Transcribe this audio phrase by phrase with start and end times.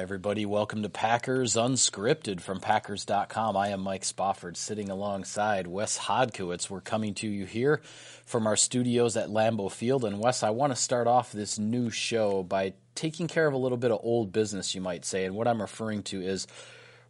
[0.00, 0.46] Everybody.
[0.46, 3.54] Welcome to Packers Unscripted from Packers.com.
[3.54, 6.70] I am Mike Spofford sitting alongside Wes Hodkiewicz.
[6.70, 7.82] We're coming to you here
[8.24, 10.06] from our studios at Lambeau Field.
[10.06, 13.58] And, Wes, I want to start off this new show by taking care of a
[13.58, 15.26] little bit of old business, you might say.
[15.26, 16.46] And what I'm referring to is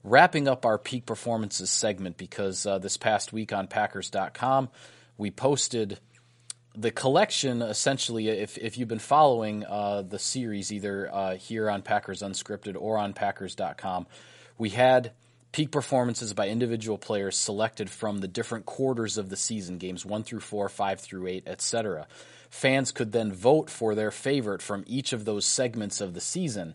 [0.03, 4.69] wrapping up our peak performances segment because uh, this past week on Packers.com,
[5.17, 6.01] we posted
[6.77, 11.83] the collection essentially, if if you've been following uh, the series either uh, here on
[11.83, 14.07] Packers Unscripted or on Packers.com,
[14.59, 15.13] we had
[15.53, 20.23] peak performances by individual players selected from the different quarters of the season, games one
[20.23, 22.07] through four, five through eight, etc.
[22.51, 26.75] Fans could then vote for their favorite from each of those segments of the season.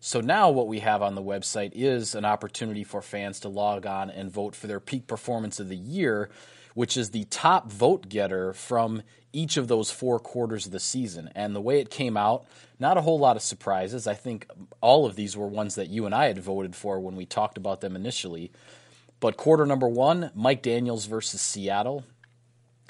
[0.00, 3.86] So now what we have on the website is an opportunity for fans to log
[3.86, 6.28] on and vote for their peak performance of the year,
[6.74, 9.02] which is the top vote getter from
[9.34, 11.30] each of those four quarters of the season.
[11.34, 12.46] And the way it came out,
[12.78, 14.06] not a whole lot of surprises.
[14.06, 14.48] I think
[14.80, 17.58] all of these were ones that you and I had voted for when we talked
[17.58, 18.52] about them initially.
[19.20, 22.04] But quarter number one, Mike Daniels versus Seattle.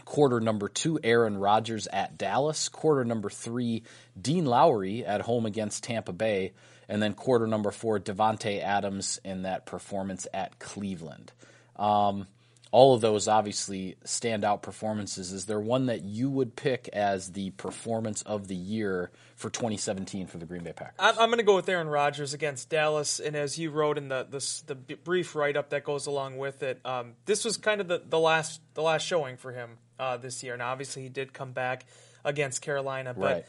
[0.04, 2.68] Quarter number two, Aaron Rodgers at Dallas.
[2.68, 3.82] Quarter number three,
[4.20, 6.52] Dean Lowry at home against Tampa Bay.
[6.88, 11.32] And then quarter number four, Davante Adams in that performance at Cleveland.
[11.76, 12.26] Um,
[12.74, 15.32] all of those obviously standout performances.
[15.32, 20.26] Is there one that you would pick as the performance of the year for 2017
[20.26, 20.96] for the Green Bay Packers?
[20.98, 24.26] I'm, going to go with Aaron Rodgers against Dallas, and as you wrote in the
[24.28, 27.86] the, the brief write up that goes along with it, um, this was kind of
[27.86, 30.54] the, the last the last showing for him uh, this year.
[30.54, 31.86] and obviously, he did come back
[32.24, 33.22] against Carolina, but.
[33.22, 33.44] Right.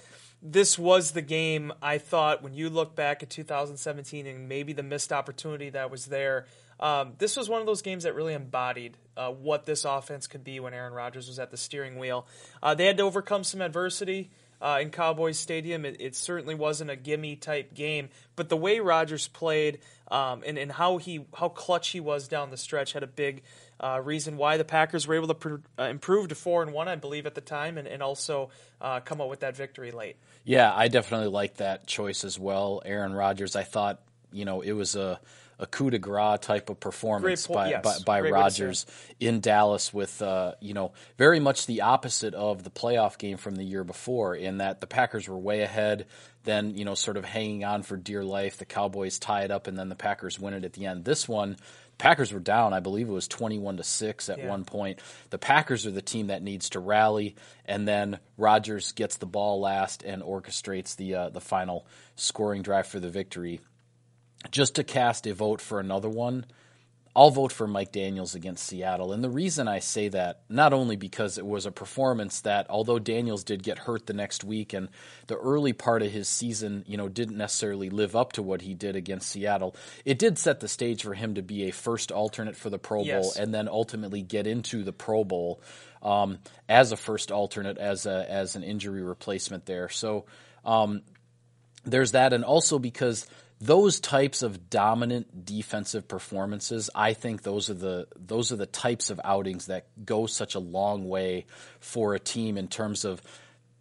[0.47, 4.83] This was the game I thought when you look back at 2017 and maybe the
[4.83, 6.45] missed opportunity that was there.
[6.79, 10.43] Um, this was one of those games that really embodied uh, what this offense could
[10.43, 12.27] be when Aaron Rodgers was at the steering wheel.
[12.61, 14.29] Uh, they had to overcome some adversity
[14.61, 15.85] uh, in Cowboys Stadium.
[15.85, 20.57] It, it, certainly wasn't a gimme type game, but the way Rodgers played um, and,
[20.57, 23.43] and how he how clutch he was down the stretch had a big
[23.79, 26.87] uh, reason why the Packers were able to pr- uh, improve to four and one,
[26.87, 28.49] I believe, at the time, and, and also
[28.81, 30.15] uh, come up with that victory late.
[30.43, 32.81] Yeah, I definitely like that choice as well.
[32.85, 33.99] Aaron Rodgers, I thought
[34.31, 35.19] you know it was a
[35.59, 38.03] a coup de grace type of performance by, yes.
[38.03, 38.85] by, by Rodgers
[39.19, 43.55] in Dallas with, uh, you know, very much the opposite of the playoff game from
[43.55, 46.07] the year before in that the Packers were way ahead,
[46.43, 48.57] then, you know, sort of hanging on for dear life.
[48.57, 51.05] The Cowboys tie it up and then the Packers win it at the end.
[51.05, 51.57] This one,
[51.97, 52.73] Packers were down.
[52.73, 54.49] I believe it was 21 to 6 at yeah.
[54.49, 54.99] one point.
[55.29, 59.59] The Packers are the team that needs to rally and then Rodgers gets the ball
[59.61, 63.61] last and orchestrates the uh, the final scoring drive for the victory
[64.51, 66.45] just to cast a vote for another one,
[67.15, 69.13] I'll vote for Mike Daniels against Seattle.
[69.13, 72.99] And the reason I say that, not only because it was a performance that, although
[72.99, 74.89] Daniels did get hurt the next week and
[75.27, 78.73] the early part of his season, you know, didn't necessarily live up to what he
[78.73, 82.57] did against Seattle, it did set the stage for him to be a first alternate
[82.57, 83.37] for the Pro Bowl yes.
[83.37, 85.61] and then ultimately get into the Pro Bowl
[86.03, 89.87] um, as a first alternate, as a as an injury replacement there.
[89.87, 90.25] So
[90.65, 91.01] um,
[91.85, 93.25] there's that, and also because
[93.61, 99.09] those types of dominant defensive performances, I think those are the those are the types
[99.09, 101.45] of outings that go such a long way
[101.79, 103.21] for a team in terms of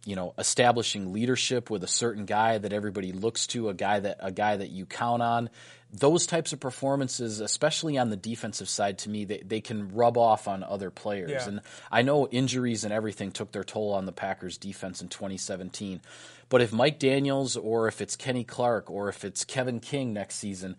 [0.05, 4.17] you know establishing leadership with a certain guy that everybody looks to, a guy that
[4.21, 5.49] a guy that you count on.
[5.91, 10.17] Those types of performances, especially on the defensive side, to me, they, they can rub
[10.17, 11.31] off on other players.
[11.31, 11.47] Yeah.
[11.47, 16.01] And I know injuries and everything took their toll on the Packers defense in 2017.
[16.49, 20.35] But if Mike Daniels or if it's Kenny Clark or if it's Kevin King next
[20.35, 20.75] season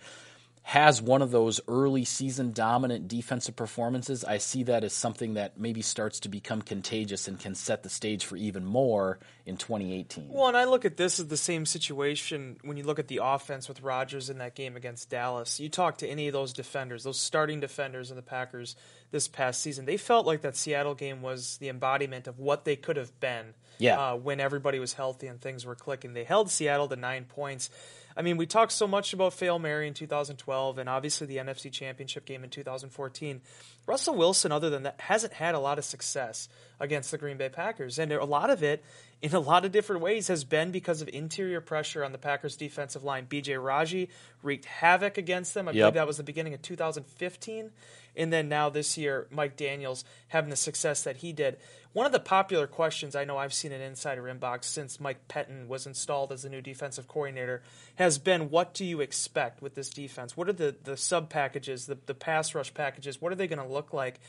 [0.66, 5.56] has one of those early season dominant defensive performances, I see that as something that
[5.56, 10.28] maybe starts to become contagious and can set the stage for even more in 2018.
[10.28, 13.20] Well, and I look at this as the same situation when you look at the
[13.22, 15.60] offense with Rodgers in that game against Dallas.
[15.60, 18.74] You talk to any of those defenders, those starting defenders in the Packers
[19.12, 22.74] this past season, they felt like that Seattle game was the embodiment of what they
[22.74, 24.00] could have been yeah.
[24.00, 26.12] uh, when everybody was healthy and things were clicking.
[26.12, 27.70] They held Seattle to nine points.
[28.16, 31.70] I mean, we talked so much about Fail Mary in 2012 and obviously the NFC
[31.70, 33.42] Championship game in 2014.
[33.86, 36.48] Russell Wilson, other than that, hasn't had a lot of success
[36.80, 37.98] against the Green Bay Packers.
[37.98, 38.82] And a lot of it,
[39.22, 42.56] in a lot of different ways, has been because of interior pressure on the Packers'
[42.56, 43.26] defensive line.
[43.26, 44.10] BJ Raji
[44.42, 45.68] wreaked havoc against them.
[45.68, 45.80] I Yep.
[45.80, 47.72] believe that was the beginning of 2015.
[48.14, 51.58] And then now this year, Mike Daniels having the success that he did.
[51.92, 55.66] One of the popular questions I know I've seen in Insider Inbox since Mike Pettine
[55.66, 57.62] was installed as the new defensive coordinator
[57.96, 60.36] has been what do you expect with this defense?
[60.36, 63.20] What are the, the sub packages, the, the pass rush packages?
[63.20, 64.20] What are they going to look like?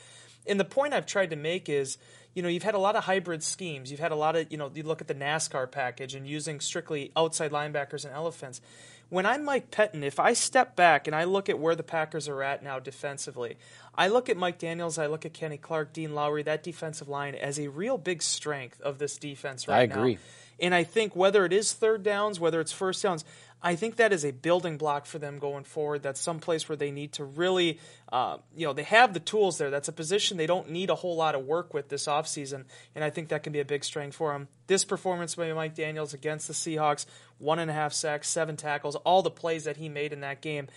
[0.46, 1.98] And the point I've tried to make is,
[2.34, 3.90] you know, you've had a lot of hybrid schemes.
[3.90, 6.60] You've had a lot of, you know, you look at the NASCAR package and using
[6.60, 8.60] strictly outside linebackers and elephants.
[9.10, 12.28] When I'm Mike Pettine, if I step back and I look at where the Packers
[12.28, 13.56] are at now defensively,
[13.94, 17.34] I look at Mike Daniels, I look at Kenny Clark, Dean Lowry, that defensive line
[17.34, 19.94] as a real big strength of this defense right now.
[19.94, 20.14] I agree.
[20.14, 20.20] Now.
[20.60, 23.24] And I think whether it is third downs, whether it's first downs,
[23.62, 26.02] I think that is a building block for them going forward.
[26.02, 27.80] That's some place where they need to really,
[28.12, 29.70] uh, you know, they have the tools there.
[29.70, 32.64] That's a position they don't need a whole lot of work with this offseason,
[32.94, 34.48] and I think that can be a big strength for them.
[34.68, 37.06] This performance by Mike Daniels against the Seahawks,
[37.38, 40.40] one and a half sacks, seven tackles, all the plays that he made in that
[40.40, 40.68] game.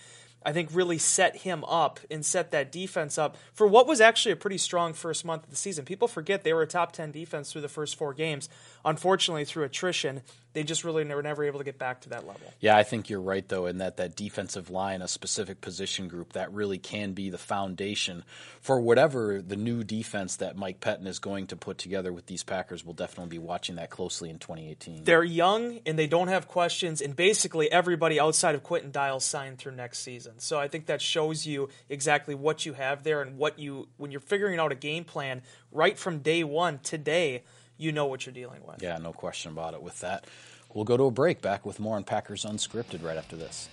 [0.44, 4.32] I think really set him up and set that defense up for what was actually
[4.32, 5.84] a pretty strong first month of the season.
[5.84, 8.48] People forget they were a top 10 defense through the first four games.
[8.84, 12.52] Unfortunately, through attrition, they just really were never able to get back to that level.
[12.60, 16.34] Yeah, I think you're right, though, in that that defensive line, a specific position group,
[16.34, 18.24] that really can be the foundation
[18.60, 22.42] for whatever the new defense that Mike Pettine is going to put together with these
[22.42, 22.84] Packers.
[22.84, 25.04] We'll definitely be watching that closely in 2018.
[25.04, 29.58] They're young and they don't have questions, and basically everybody outside of Quinton Dials signed
[29.58, 30.38] through next season.
[30.38, 34.10] So I think that shows you exactly what you have there and what you, when
[34.10, 37.42] you're figuring out a game plan right from day one today
[37.76, 38.82] you know what you're dealing with.
[38.82, 40.26] Yeah, no question about it with that.
[40.72, 41.42] We'll go to a break.
[41.42, 43.68] Back with more on Packers Unscripted right after this.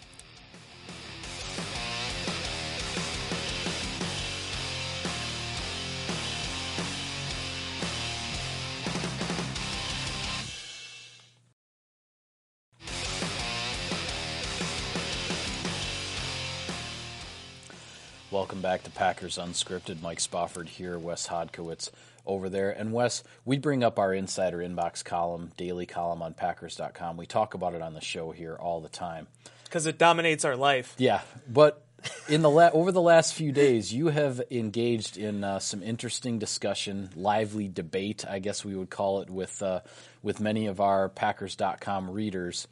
[18.60, 20.02] Welcome back to Packers Unscripted.
[20.02, 21.92] Mike Spofford here, Wes Hodkiewicz
[22.26, 22.70] over there.
[22.72, 27.16] And Wes, we bring up our insider inbox column, daily column on Packers.com.
[27.16, 29.28] We talk about it on the show here all the time
[29.64, 30.94] because it dominates our life.
[30.98, 31.86] Yeah, but
[32.28, 36.38] in the la- over the last few days, you have engaged in uh, some interesting
[36.38, 39.80] discussion, lively debate, I guess we would call it, with uh,
[40.22, 42.68] with many of our Packers.com readers,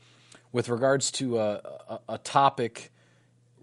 [0.51, 2.91] with regards to a, a, a topic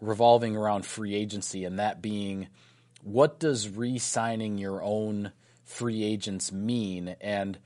[0.06, 2.48] revolving around free agency, and that being
[3.02, 5.32] what does re-signing your own
[5.64, 7.16] free agents mean.
[7.20, 7.58] And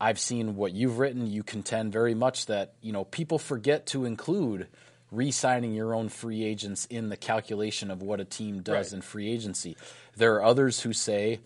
[0.00, 1.26] I've seen what you've written.
[1.26, 4.68] You contend very much that you know people forget to include
[5.10, 8.96] re-signing your own free agents in the calculation of what a team does right.
[8.96, 9.76] in free agency.
[10.16, 11.40] There are others who say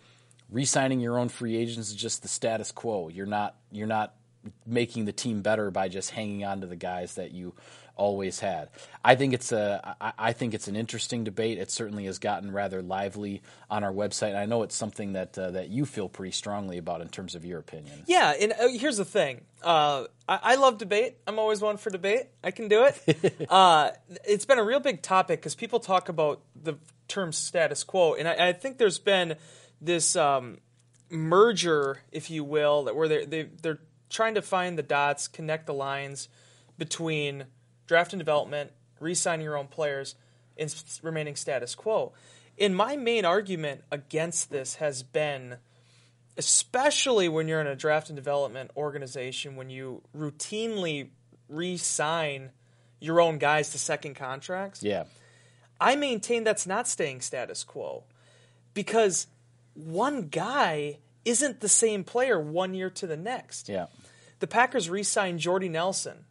[0.50, 3.08] re-signing your own free agents is just the status quo.
[3.08, 4.14] You're not you're not
[4.66, 7.54] making the team better by just hanging on to the guys that you
[7.96, 8.69] always had.
[9.04, 11.58] I think it's a I think it's an interesting debate.
[11.58, 14.37] It certainly has gotten rather lively on our website.
[14.37, 17.44] I know it's something that uh, that you feel pretty strongly about in terms of
[17.44, 18.04] your opinion.
[18.06, 19.40] Yeah, and uh, here's the thing.
[19.62, 21.16] Uh, I, I, love debate.
[21.26, 22.26] I'm always one for debate.
[22.44, 23.46] I can do it.
[23.49, 23.90] Uh,
[24.25, 26.75] it's been a real big topic because people talk about the
[27.08, 29.37] term status quo, and I, I think there's been
[29.81, 30.58] this um,
[31.10, 35.66] merger, if you will, that where they they they're trying to find the dots, connect
[35.66, 36.28] the lines
[36.78, 37.44] between
[37.86, 40.14] draft and development, re-signing your own players,
[40.56, 42.12] and remaining status quo.
[42.58, 45.56] And my main argument against this has been,
[46.36, 51.10] especially when you're in a draft and development organization, when you routinely
[51.48, 52.50] re-sign
[53.00, 54.82] your own guys to second contracts.
[54.82, 55.04] Yeah.
[55.80, 58.04] I maintain that's not staying status quo
[58.72, 59.26] because
[59.75, 63.68] one guy isn't the same player one year to the next.
[63.68, 63.87] Yeah.
[64.38, 66.25] The Packers re signed Jordy Nelson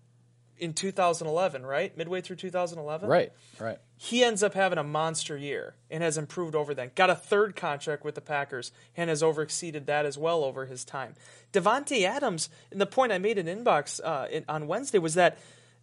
[0.58, 1.96] in 2011, right?
[1.98, 3.10] Midway through 2011?
[3.10, 3.78] Right, right.
[3.98, 6.92] He ends up having a monster year and has improved over then.
[6.96, 10.66] Got a third contract with the Packers and has over exceeded that as well over
[10.66, 11.16] his time.
[11.52, 15.38] Davante Adams, and the point I made in inbox uh, in, on Wednesday was that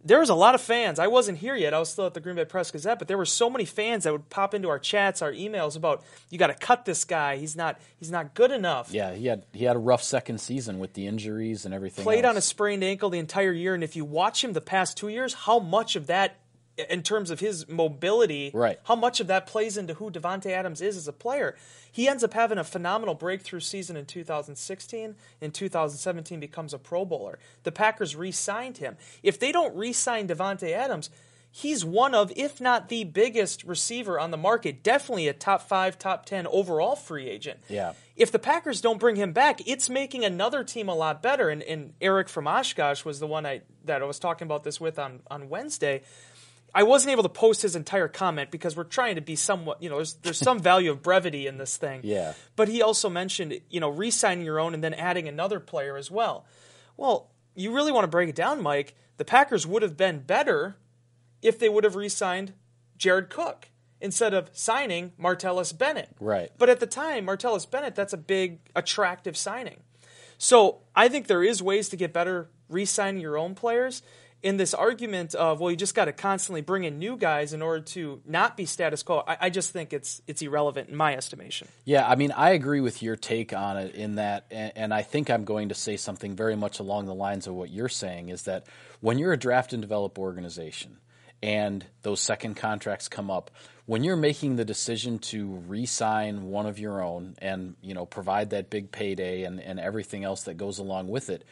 [0.05, 0.99] there was a lot of fans.
[0.99, 1.73] I wasn't here yet.
[1.73, 4.03] I was still at the Green Bay Press Gazette, but there were so many fans
[4.03, 7.37] that would pop into our chats, our emails about you got to cut this guy.
[7.37, 8.91] He's not he's not good enough.
[8.91, 12.03] Yeah, he had he had a rough second season with the injuries and everything.
[12.03, 12.31] Played else.
[12.31, 15.09] on a sprained ankle the entire year, and if you watch him the past two
[15.09, 16.35] years, how much of that
[16.77, 18.79] in terms of his mobility, right.
[18.85, 21.55] how much of that plays into who Davante Adams is as a player.
[21.91, 25.15] He ends up having a phenomenal breakthrough season in 2016.
[25.41, 27.37] In 2017, becomes a Pro Bowler.
[27.63, 28.97] The Packers re-signed him.
[29.21, 31.11] If they don't re-sign Davante Adams,
[31.51, 34.81] he's one of, if not the biggest receiver on the market.
[34.81, 37.59] Definitely a top five, top ten overall free agent.
[37.69, 37.93] Yeah.
[38.15, 41.49] If the Packers don't bring him back, it's making another team a lot better.
[41.49, 44.81] And, and Eric from Oshkosh was the one I that I was talking about this
[44.81, 46.01] with on on Wednesday
[46.75, 49.89] I wasn't able to post his entire comment because we're trying to be somewhat, you
[49.89, 52.01] know, there's, there's some value of brevity in this thing.
[52.03, 52.33] Yeah.
[52.55, 55.97] But he also mentioned, you know, re signing your own and then adding another player
[55.97, 56.45] as well.
[56.97, 58.95] Well, you really want to break it down, Mike.
[59.17, 60.75] The Packers would have been better
[61.41, 62.53] if they would have re signed
[62.97, 63.69] Jared Cook
[64.01, 66.09] instead of signing Martellus Bennett.
[66.19, 66.51] Right.
[66.57, 69.79] But at the time, Martellus Bennett, that's a big, attractive signing.
[70.37, 74.01] So I think there is ways to get better re-signing your own players.
[74.43, 77.61] In this argument of well, you just got to constantly bring in new guys in
[77.61, 79.23] order to not be status quo.
[79.25, 81.69] I, I just think it's it's irrelevant in my estimation.
[81.85, 85.01] Yeah, I mean, I agree with your take on it in that, and, and I
[85.01, 88.29] think I'm going to say something very much along the lines of what you're saying
[88.29, 88.67] is that
[88.99, 90.97] when you're a draft and develop organization
[91.41, 93.49] and those second contracts come up,
[93.85, 98.49] when you're making the decision to re-sign one of your own and you know provide
[98.49, 101.45] that big payday and, and everything else that goes along with it,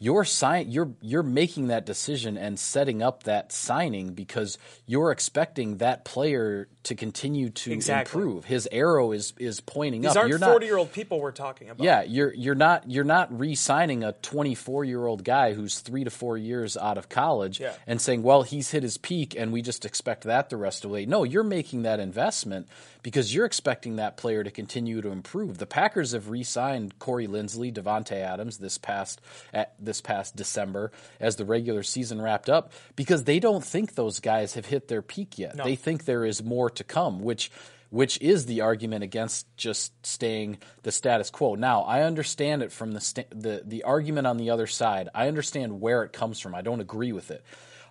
[0.00, 5.78] you're sign you're you're making that decision and setting up that signing because you're expecting
[5.78, 8.22] that player to continue to Exactly.
[8.22, 8.44] improve.
[8.44, 10.18] His arrow is is pointing These up.
[10.18, 11.84] aren't you're not forty year old people we're talking about.
[11.84, 16.10] yeah, you're you're not you're not re-signing a 24 year old guy who's three to
[16.10, 17.72] four years out of college Yeah.
[17.86, 20.90] and saying, well, he's hit his peak and we just expect that the rest of
[20.90, 21.06] the way.
[21.06, 22.68] No, you're making that investment
[23.02, 25.58] because you're expecting that player to continue to improve.
[25.58, 29.20] The Packers have re-signed Corey Linsley, Davante Adams this past
[29.52, 34.20] at this past December as the regular season wrapped up because they don't think those
[34.20, 35.56] guys have hit their peak yet.
[35.56, 35.64] No.
[35.64, 37.50] They think there is more to come, which
[37.90, 41.54] which is the argument against just staying the status quo.
[41.54, 45.08] Now, I understand it from the sta- the the argument on the other side.
[45.14, 46.54] I understand where it comes from.
[46.54, 47.44] I don't agree with it.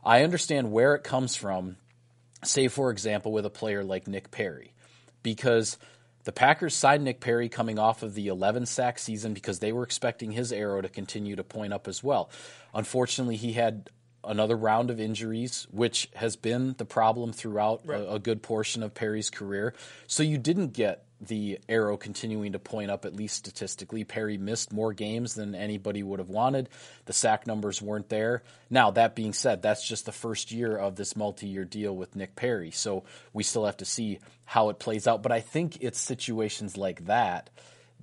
[0.05, 1.77] I understand where it comes from.
[2.43, 4.71] Say, for example, with a player like Nick Perry,
[5.27, 5.77] because
[6.23, 9.83] the Packers signed Nick Perry coming off of the 11 sack season because they were
[9.83, 12.29] expecting his arrow to continue to point up as well.
[12.73, 13.89] Unfortunately, he had
[14.23, 18.93] another round of injuries, which has been the problem throughout a, a good portion of
[18.93, 19.73] Perry's career.
[20.07, 24.03] So you didn't get the arrow continuing to point up, at least statistically.
[24.03, 26.69] Perry missed more games than anybody would have wanted.
[27.05, 28.43] The sack numbers weren't there.
[28.69, 32.15] Now, that being said, that's just the first year of this multi year deal with
[32.15, 32.71] Nick Perry.
[32.71, 35.23] So we still have to see how it plays out.
[35.23, 37.49] But I think it's situations like that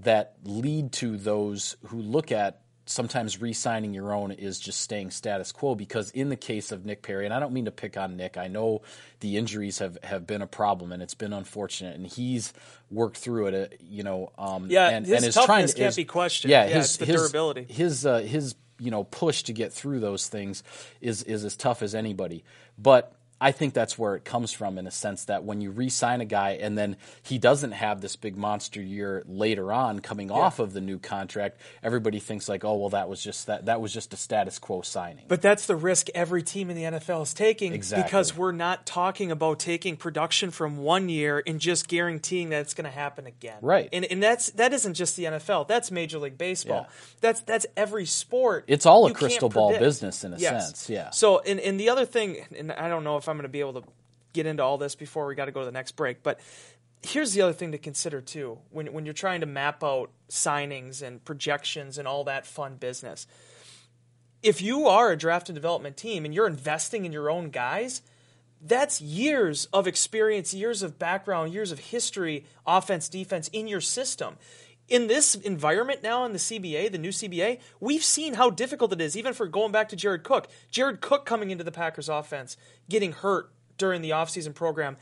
[0.01, 5.53] that lead to those who look at sometimes re-signing your own is just staying status
[5.53, 8.17] quo because in the case of Nick Perry, and I don't mean to pick on
[8.17, 8.83] Nick, I know
[9.21, 12.53] the injuries have, have been a problem and it's been unfortunate, and he's
[12.91, 14.33] worked through it, uh, you know.
[14.39, 16.51] Um, Yeah, and, his and is toughness trying to, can't is- be questioned.
[16.51, 17.67] Yeah, Yeah, his his, durability.
[17.69, 20.63] His uh, his you know push to get through those things
[21.01, 22.45] is is as tough as anybody,
[22.79, 23.13] but.
[23.45, 26.25] I think that's where it comes from in a sense that when you re-sign a
[26.25, 30.73] guy and then he doesn't have this big monster year later on coming off of
[30.73, 34.13] the new contract, everybody thinks like, oh well, that was just that that was just
[34.15, 35.25] a status quo signing.
[35.29, 38.03] But that's the risk every team in the NFL is taking Exactly.
[38.05, 42.73] because we're not talking about taking production from one year and just guaranteeing that it's
[42.75, 43.59] going to happen again.
[43.61, 43.89] Right.
[43.93, 45.69] And and that's that isn't just the NFL.
[45.69, 46.87] That's Major League Baseball.
[46.89, 46.95] Yeah.
[47.21, 48.65] That's that's every sport.
[48.69, 49.85] It's all a You crystal ball predict.
[49.85, 50.67] business in a Yes.
[50.67, 51.11] sense, yeah.
[51.11, 53.61] So and and the other thing, and I don't know if I'm going to be
[53.61, 53.83] able to
[54.33, 56.41] get into all this before we got to go to the next break, but
[57.03, 61.03] here's the other thing to consider too when when you're trying to map out signings
[61.03, 63.27] and projections and all that fun business
[64.45, 68.03] if you are a draft and development team and you're investing in your own guys,
[68.61, 74.37] that's years of experience, years of background, years of history, offense, defense in your system.
[74.89, 79.01] In this environment now in the CBA, the new CBA, we've seen how difficult it
[79.01, 80.49] is, even for going back to Jared Cook.
[80.71, 82.57] Jared Cook coming into the Packers offense,
[82.89, 84.97] getting hurt during the offseason program,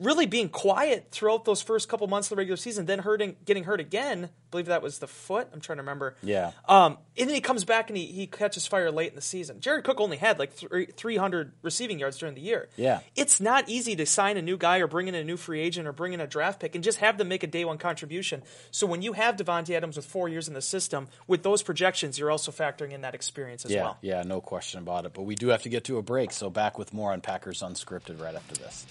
[0.00, 3.64] really being quiet throughout those first couple months of the regular season, then hurting, getting
[3.64, 4.24] hurt again.
[4.26, 5.48] I believe that was the foot.
[5.52, 6.16] I'm trying to remember.
[6.22, 6.52] Yeah.
[6.68, 9.60] Um, and then he comes back and he, he catches fire late in the season.
[9.60, 12.68] Jared Cook only had like three, 300 receiving yards during the year.
[12.76, 13.00] Yeah.
[13.16, 15.86] It's not easy to sign a new guy or bring in a new free agent
[15.86, 18.42] or bring in a draft pick and just have them make a day one contribution.
[18.70, 22.18] So when you have Davante Adams with four years in the system, with those projections,
[22.18, 23.98] you're also factoring in that experience as Yeah, well.
[24.00, 25.12] yeah, no question about it.
[25.12, 27.60] But we do have to get to a break, so back with more on Packers
[27.62, 28.86] Unscripted right after this.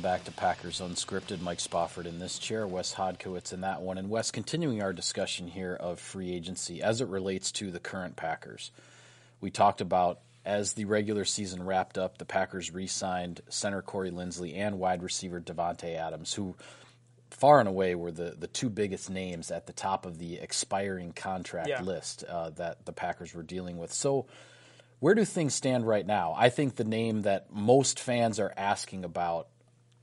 [0.00, 1.42] Welcome back to Packers Unscripted.
[1.42, 3.98] Mike Spofford in this chair, Wes Hodkiewicz in that one.
[3.98, 8.16] And Wes, continuing our discussion here of free agency as it relates to the current
[8.16, 8.70] Packers.
[9.42, 14.10] We talked about as the regular season wrapped up, the Packers re signed center Corey
[14.10, 16.56] Linsley and wide receiver Davante Adams, who
[17.28, 21.12] far and away were the, the two biggest names at the top of the expiring
[21.12, 21.82] contract Yeah.
[21.82, 23.92] list uh, that the Packers were dealing with.
[23.92, 24.24] So,
[24.98, 26.34] where do things stand right now?
[26.38, 29.48] I think the name that most fans are asking about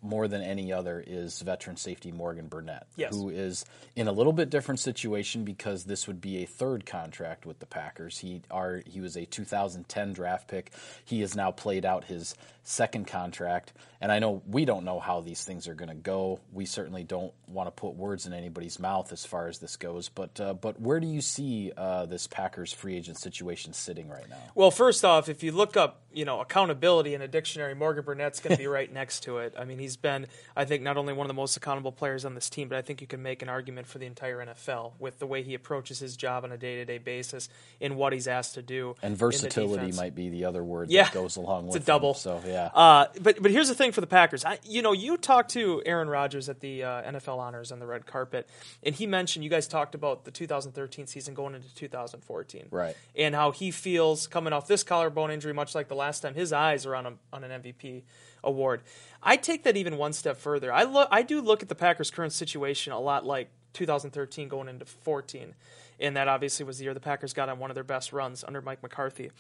[0.02, 3.14] more than any other is veteran safety Morgan Burnett, Yes.
[3.16, 7.46] who is in a little bit different situation because this would be a third contract
[7.46, 8.20] with the Packers.
[8.20, 10.72] He are he was a 2010 draft pick.
[11.04, 15.22] He has now played out his second contract, and I know we don't know how
[15.22, 16.42] these things are going to go.
[16.52, 20.10] We certainly don't want to put words in anybody's mouth as far as this goes.
[20.10, 24.30] But uh, but where do you see uh, this Packers free agent situation sitting right
[24.30, 24.36] now?
[24.54, 28.42] Well, first off, if you look up, you know, accountability in a dictionary, Morgan Burnett's
[28.42, 29.54] going to be right next to it.
[29.58, 32.36] I mean, he's been, I think, not only one of the most accountable players on
[32.36, 35.20] this team, but I think you can make an argument for the entire NFL with
[35.20, 37.48] the way he approaches his job on a day-to-day basis
[37.80, 38.96] in what he's asked to do.
[39.02, 41.04] And versatility might be the other word Yeah.
[41.04, 41.80] that goes along with it.
[41.80, 42.12] It's a double.
[42.14, 42.20] Him.
[42.20, 44.44] So yeah, Uh, but but here's the thing for the Packers.
[44.44, 47.86] I, you know, you talked to Aaron Rodgers at the uh, NFL honors on the
[47.86, 48.50] red carpet,
[48.82, 52.96] and he mentioned you guys talked about the 2013 season going into 2014, Right.
[53.16, 56.52] And how he feels coming off this collarbone injury, much like the last time his
[56.54, 58.04] eyes are on a, on an MVP
[58.44, 58.82] award.
[59.22, 60.72] I take that even one step further.
[60.72, 64.68] I look, I do look at the Packers' current situation a lot like 2013 going
[64.68, 65.56] into 14,
[66.00, 68.44] and that obviously was the year the Packers got on one of their best runs
[68.44, 69.32] under Mike McCarthy,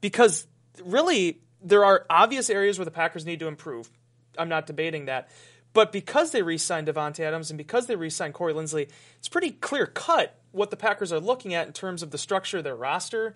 [0.00, 0.46] because
[0.84, 3.90] really there are obvious areas where the Packers need to improve.
[4.38, 5.28] I'm not debating that.
[5.72, 9.28] But because they re signed Davante Adams and because they re signed Corey Linsley, it's
[9.28, 12.64] pretty clear cut what the Packers are looking at in terms of the structure of
[12.64, 13.34] their roster,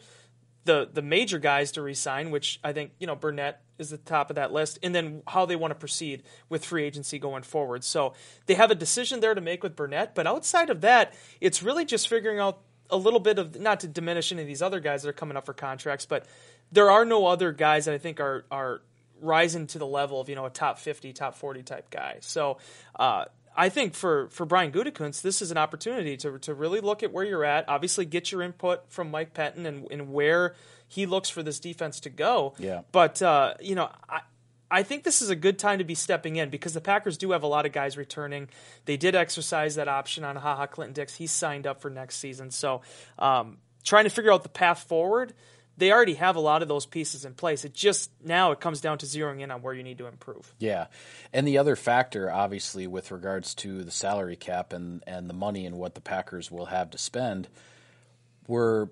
[0.64, 3.98] the the major guys to re sign, which I think, you know, Burnett is the
[3.98, 7.42] top of that list, and then how they want to proceed with free agency going
[7.42, 7.84] forward.
[7.84, 8.14] So
[8.46, 11.84] they have a decision there to make with Burnett, but outside of that, it's really
[11.84, 15.02] just figuring out a little bit of not to diminish any of these other guys
[15.02, 16.26] that are coming up for contracts, but
[16.72, 18.82] there are no other guys that I think are are
[19.20, 22.18] rising to the level of you know a top fifty, top forty type guy.
[22.20, 22.58] So
[22.98, 23.26] uh,
[23.58, 27.12] I think for for Brian Gutekunst, this is an opportunity to to really look at
[27.12, 27.68] where you're at.
[27.68, 30.54] Obviously, get your input from Mike Pettine and and where
[30.86, 32.54] he looks for this defense to go.
[32.58, 32.82] Yeah.
[32.92, 34.20] But uh, you know, I.
[34.70, 37.30] I think this is a good time to be stepping in because the Packers do
[37.30, 38.50] have a lot of guys returning.
[38.84, 41.14] They did exercise that option on Ha Ha Clinton-Dix.
[41.14, 42.50] He's signed up for next season.
[42.50, 42.82] So,
[43.18, 45.32] um, trying to figure out the path forward,
[45.78, 47.64] they already have a lot of those pieces in place.
[47.64, 50.52] It just now it comes down to zeroing in on where you need to improve.
[50.58, 50.88] Yeah,
[51.32, 55.64] and the other factor, obviously, with regards to the salary cap and and the money
[55.64, 57.48] and what the Packers will have to spend,
[58.46, 58.88] we're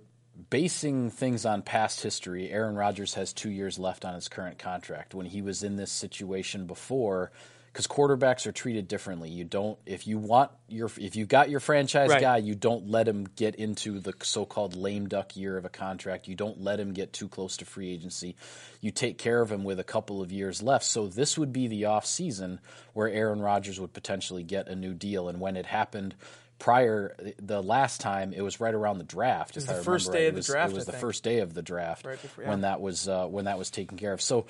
[0.51, 2.51] basing things on past history.
[2.51, 5.15] Aaron Rodgers has two years left on his current contract.
[5.15, 7.33] When he was in this situation before,
[7.77, 9.29] because quarterbacks are treated differently.
[9.29, 12.23] You don't if you want your if you got your franchise Right.
[12.23, 16.27] guy, you don't let him get into the so-called lame duck year of a contract.
[16.27, 18.35] You don't let him get too close to free agency.
[18.81, 20.87] You take care of him with a couple of years left.
[20.87, 22.61] So this would be the off season
[22.95, 25.29] where Aaron Rodgers would potentially get a new deal.
[25.29, 26.15] And when it happened
[26.59, 29.51] prior, the last time it was right around the draft.
[29.51, 30.29] it was if I the first day right.
[30.29, 31.01] of the was, draft, It was I the think.
[31.03, 33.99] first day of the draft Right before- when that was uh, when that was taken
[33.99, 34.23] care of.
[34.23, 34.47] So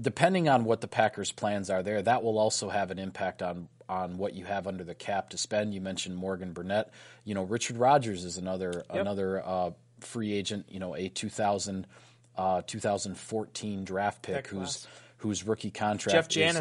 [0.00, 3.68] depending on what the Packers' plans are there, that will also have an impact on
[3.88, 5.72] on what you have under the cap to spend.
[5.72, 6.90] You mentioned Morgan Burnett.
[7.24, 10.66] You know, Richard Rodgers is another another uh, free agent.
[10.68, 11.86] You know, a 2000,
[12.36, 14.86] uh, 2014 draft pick who's class.
[15.18, 16.14] whose rookie contract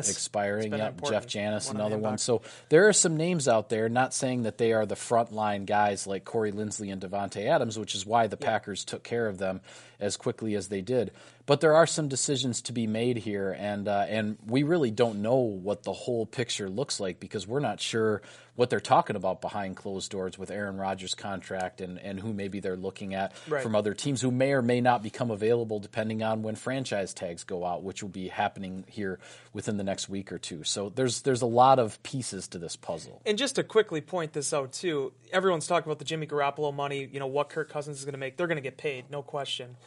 [0.07, 0.71] is expiring.
[0.71, 1.01] Yep.
[1.09, 2.17] Jeff Janis, One another one.
[2.17, 3.89] So there are some names out there.
[3.89, 7.77] Not saying that they are the front line guys like Corey Linsley and Davante Adams,
[7.77, 9.61] which is why the Packers took care of them
[9.99, 11.11] as quickly as they did.
[11.47, 15.21] But there are some decisions to be made here, and uh, and we really don't
[15.21, 18.21] know what the whole picture looks like because we're not sure
[18.55, 22.59] what they're talking about behind closed doors with Aaron Rodgers' contract and, and who maybe
[22.59, 23.61] they're looking at Right.
[23.61, 27.43] from other teams who may or may not become available depending on when franchise tags
[27.43, 29.19] go out, which will be happening here
[29.53, 30.63] within the next week or two.
[30.65, 33.21] So there's there's a lot of pieces to this puzzle.
[33.25, 37.07] And just to quickly point this out too, everyone's talking about the Jimmy Garoppolo money.
[37.09, 38.35] You know what Kirk Cousins is going to make.
[38.35, 39.77] They're going to get paid, no question.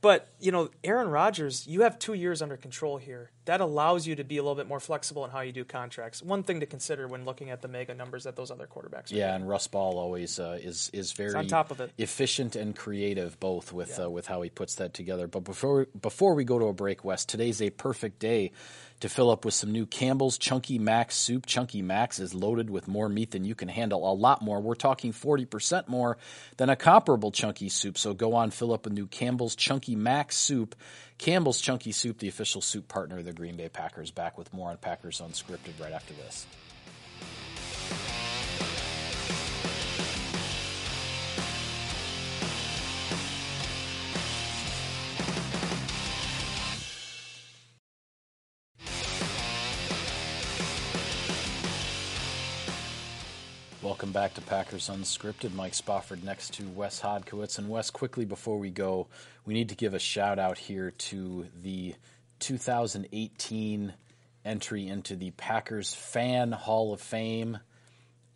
[0.00, 3.30] But you know, Aaron Rodgers, you have two years under control here.
[3.48, 6.22] That allows you to be a little bit more flexible in how you do contracts.
[6.22, 9.10] One thing to consider when looking at the mega numbers that those other quarterbacks.
[9.10, 11.90] Are Yeah, and Russ Ball always uh, is is very on top of it.
[11.96, 15.26] efficient and creative both with uh, with how he puts that together.
[15.26, 18.52] But before before we go to a break, Wes, today's a perfect day
[19.00, 21.46] to fill up with some new Campbell's Chunky Max soup.
[21.46, 24.60] Chunky Max is loaded with more meat than you can handle, a lot more.
[24.60, 26.18] We're talking forty percent more
[26.58, 27.96] than a comparable Chunky soup.
[27.96, 30.74] So go on, fill up a new Campbell's Chunky Max soup.
[31.18, 34.10] Campbell's Chunky Soup, the official soup partner of the Green Bay Packers.
[34.10, 36.46] Back with more on Packers Unscripted right after this.
[53.88, 55.54] Welcome back to Packers Unscripted.
[55.54, 57.56] Mike Spofford next to Wes Hodkiewicz.
[57.56, 59.06] And Wes, quickly before we go,
[59.46, 61.94] we need to give a shout out here to the
[62.40, 63.94] 2018
[64.44, 67.60] entry into the Packers Fan Hall of Fame.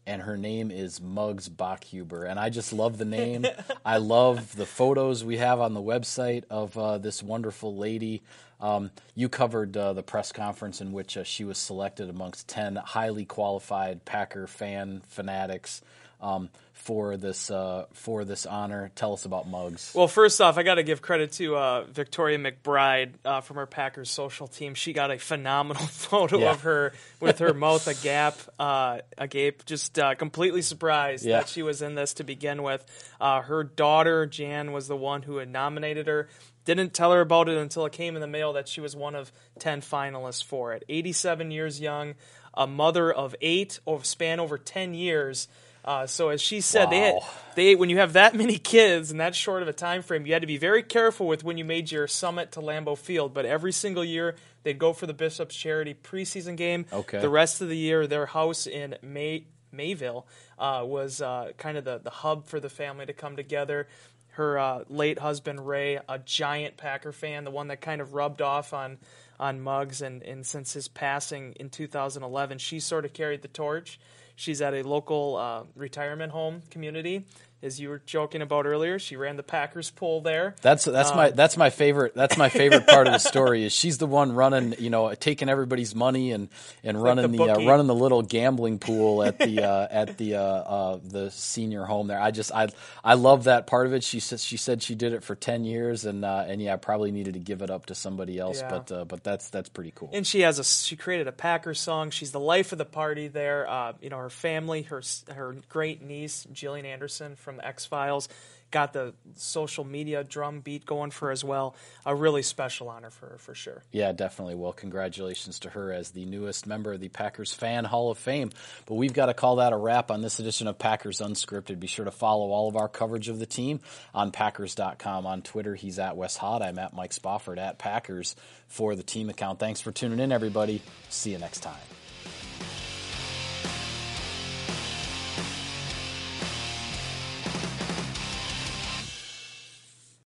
[0.07, 2.27] And her name is Muggs Bachhuber.
[2.27, 3.45] And I just love the name.
[3.85, 8.23] I love the photos we have on the website of uh, this wonderful lady.
[8.63, 12.77] Um, you covered uh, the press conference in which uh, she was selected amongst 10
[12.77, 15.83] highly qualified Packer fan fanatics
[16.21, 18.91] um, for this uh, for this honor.
[18.95, 19.93] Tell us about Mugs.
[19.95, 23.67] Well, first off, I got to give credit to uh, Victoria McBride uh, from our
[23.67, 24.75] Packers social team.
[24.75, 26.51] She got a phenomenal photo Yeah.
[26.53, 31.39] of her with her mouth agape, uh, agape, just uh, completely surprised Yeah.
[31.41, 32.85] that she was in this to begin with.
[33.21, 36.29] Uh, her daughter Jan was the one who had nominated her.
[36.65, 39.15] Didn't tell her about it until it came in the mail that she was one
[39.15, 40.85] of ten finalists for it.
[40.89, 42.15] Eighty-seven years young,
[42.55, 45.49] a mother of eight, over span over ten years.
[45.85, 47.15] Uh, so as she said, they had,
[47.57, 50.33] they when you have that many kids in that short of a time frame, you
[50.33, 53.35] had to be very careful with when you made your summit to Lambeau Field.
[53.35, 56.87] But every single year, they'd go for the Bishops Charity preseason game.
[56.93, 57.21] Okay.
[57.21, 60.27] The rest of the year, their house in May Mayville
[60.59, 63.89] uh, was uh, kind of the the hub for the family to come together.
[64.33, 68.43] Her uh, late husband Ray, a giant Packer fan, the one that kind of rubbed
[68.43, 68.99] off on
[69.41, 73.99] on Muggs, and, and since his passing in 2011, she sort of carried the torch.
[74.37, 77.27] She's at a local uh, retirement home community,
[77.63, 78.99] as you were joking about earlier.
[78.99, 80.55] She ran the Packers pool there.
[80.63, 83.99] That's that's my that's my favorite that's my favorite part of the story is she's
[83.99, 86.49] the one running you know taking everybody's money and
[86.83, 90.37] and running the the, uh, running the little gambling pool at the uh, at the
[90.37, 92.21] uh, uh, the senior home there.
[92.21, 92.69] I just I
[93.05, 94.03] I love that part of it.
[94.03, 96.77] She said she said she did it for ten years and uh, and yeah, I
[96.77, 98.71] probably needed to give it up to somebody else, Yeah.
[98.71, 100.11] but uh, but that's that's pretty cool.
[100.13, 102.11] and she has a she created a Packers song.
[102.11, 103.69] She's the life of the party there.
[103.69, 108.29] Uh, you know, her family, her her great niece Gillian Anderson from X Files,
[108.73, 111.77] got the social media drum beat going for as well.
[112.05, 113.85] A really special honor for her for sure.
[113.93, 114.57] Yeah, definitely.
[114.57, 118.51] Well, congratulations to her as the newest member of the Packers Fan Hall of Fame.
[118.87, 121.79] But we've got to call that a wrap on this edition of Packers Unscripted.
[121.79, 123.81] Be sure to follow all of our coverage of the team
[124.15, 125.27] on Packers.com.
[125.27, 126.63] On Twitter, he's at Wes Hod.
[126.63, 128.35] I'm at Mike Spofford at Packers
[128.67, 129.61] for the team account.
[129.61, 130.83] Thanks for tuning in, everybody.
[131.11, 132.02] See you next time.